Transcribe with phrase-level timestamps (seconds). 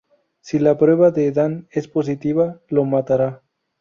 [0.39, 3.43] Si la prueba de Dan es positiva, lo matará.